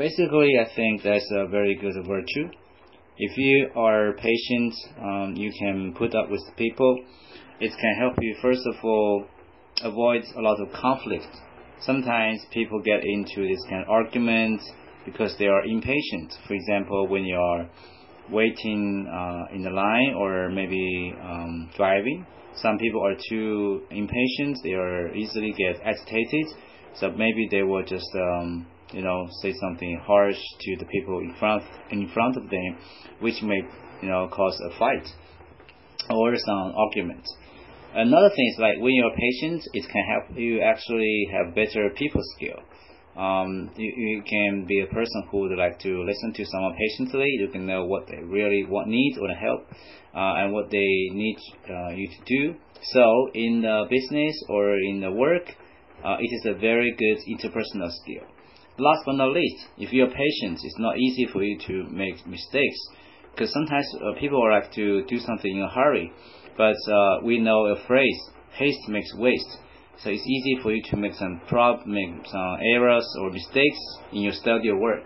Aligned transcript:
Basically, 0.00 0.52
I 0.58 0.64
think 0.74 1.02
that's 1.02 1.30
a 1.30 1.46
very 1.46 1.74
good 1.74 1.92
virtue. 2.06 2.48
If 3.18 3.36
you 3.36 3.68
are 3.76 4.14
patient, 4.14 4.72
um, 4.98 5.34
you 5.36 5.52
can 5.52 5.92
put 5.92 6.14
up 6.14 6.30
with 6.30 6.40
people. 6.56 7.04
It 7.60 7.70
can 7.78 7.96
help 8.00 8.14
you, 8.18 8.34
first 8.40 8.62
of 8.64 8.82
all, 8.82 9.26
avoid 9.82 10.22
a 10.38 10.40
lot 10.40 10.58
of 10.58 10.72
conflict. 10.72 11.28
Sometimes 11.82 12.40
people 12.50 12.80
get 12.80 13.04
into 13.04 13.46
this 13.46 13.62
kind 13.68 13.82
of 13.82 13.90
argument 13.90 14.62
because 15.04 15.36
they 15.38 15.48
are 15.48 15.66
impatient. 15.66 16.32
For 16.48 16.54
example, 16.54 17.06
when 17.06 17.26
you 17.26 17.36
are 17.36 17.68
waiting 18.30 19.06
uh, 19.06 19.54
in 19.54 19.64
the 19.64 19.70
line 19.70 20.14
or 20.16 20.48
maybe 20.48 21.14
um, 21.22 21.68
driving, 21.76 22.24
some 22.54 22.78
people 22.78 23.06
are 23.06 23.16
too 23.28 23.82
impatient. 23.90 24.60
They 24.64 24.72
are 24.72 25.14
easily 25.14 25.52
get 25.52 25.76
agitated. 25.84 26.46
So 26.94 27.10
maybe 27.10 27.48
they 27.50 27.64
will 27.64 27.84
just 27.84 28.08
um, 28.14 28.66
you 28.92 29.02
know, 29.02 29.28
say 29.42 29.52
something 29.60 30.00
harsh 30.04 30.38
to 30.60 30.76
the 30.78 30.86
people 30.86 31.18
in 31.20 31.34
front 31.38 31.62
in 31.90 32.08
front 32.08 32.36
of 32.36 32.50
them, 32.50 32.78
which 33.20 33.42
may 33.42 33.60
you 34.02 34.08
know 34.08 34.28
cause 34.28 34.58
a 34.60 34.78
fight 34.78 35.06
or 36.10 36.34
some 36.36 36.72
argument. 36.76 37.24
Another 37.94 38.30
thing 38.30 38.52
is 38.54 38.58
like 38.58 38.78
when 38.78 38.94
you're 38.94 39.14
patient, 39.16 39.62
it 39.72 39.84
can 39.90 40.04
help 40.04 40.38
you 40.38 40.60
actually 40.62 41.28
have 41.32 41.54
better 41.54 41.90
people 41.96 42.20
skill. 42.36 42.60
Um, 43.16 43.70
you, 43.76 43.92
you 43.96 44.22
can 44.22 44.64
be 44.66 44.80
a 44.80 44.86
person 44.86 45.24
who 45.30 45.40
would 45.40 45.58
like 45.58 45.80
to 45.80 46.04
listen 46.04 46.32
to 46.32 46.44
someone 46.46 46.76
patiently. 46.78 47.26
You 47.26 47.48
can 47.48 47.66
know 47.66 47.84
what 47.84 48.06
they 48.06 48.22
really 48.22 48.64
want, 48.64 48.88
need, 48.88 49.18
or 49.20 49.28
help, 49.34 49.66
uh, 50.14 50.38
and 50.38 50.52
what 50.52 50.70
they 50.70 50.78
need 51.12 51.36
uh, 51.68 51.88
you 51.90 52.08
to 52.08 52.24
do. 52.24 52.54
So 52.92 53.30
in 53.34 53.62
the 53.62 53.84
business 53.90 54.40
or 54.48 54.76
in 54.78 55.00
the 55.00 55.10
work, 55.10 55.42
uh, 56.04 56.16
it 56.20 56.30
is 56.32 56.46
a 56.46 56.58
very 56.58 56.94
good 56.96 57.18
interpersonal 57.28 57.90
skill. 57.90 58.26
Last 58.78 59.02
but 59.04 59.16
not 59.16 59.32
least, 59.32 59.66
if 59.78 59.92
you're 59.92 60.08
patient, 60.08 60.60
it's 60.62 60.78
not 60.78 60.98
easy 60.98 61.26
for 61.32 61.42
you 61.42 61.58
to 61.66 61.84
make 61.90 62.26
mistakes 62.26 62.78
because 63.32 63.52
sometimes 63.52 63.86
uh, 63.96 64.18
people 64.18 64.40
like 64.50 64.72
to 64.72 65.04
do 65.04 65.18
something 65.18 65.56
in 65.56 65.62
a 65.62 65.68
hurry. 65.68 66.12
But 66.56 66.76
uh, 66.90 67.20
we 67.22 67.38
know 67.38 67.66
a 67.66 67.86
phrase: 67.86 68.18
haste 68.52 68.88
makes 68.88 69.14
waste. 69.14 69.58
So 70.02 70.10
it's 70.10 70.26
easy 70.26 70.58
for 70.62 70.72
you 70.72 70.82
to 70.90 70.96
make 70.96 71.14
some 71.14 71.40
prob, 71.46 71.86
make 71.86 72.26
some 72.26 72.56
errors 72.74 73.06
or 73.20 73.30
mistakes 73.30 73.78
in 74.12 74.22
your 74.22 74.32
study 74.32 74.70
or 74.70 74.78
work. 74.78 75.04